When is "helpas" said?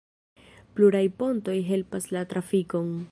1.69-2.11